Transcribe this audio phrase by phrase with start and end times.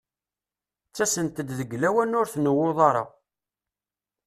[0.87, 3.03] Ttasent-d deg lawan ur tnewwuḍ ara.